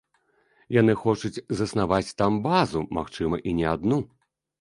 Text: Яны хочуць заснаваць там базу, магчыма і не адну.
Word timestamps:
Яны 0.75 0.93
хочуць 1.01 1.43
заснаваць 1.59 2.15
там 2.21 2.39
базу, 2.47 2.81
магчыма 2.99 3.41
і 3.53 3.55
не 3.59 3.67
адну. 3.75 3.99